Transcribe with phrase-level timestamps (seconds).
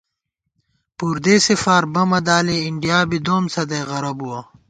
[0.97, 4.39] پُردېسےفار بَمہ دالی اِنڈِیا بی دوم څھدَئی غرہ بُوَہ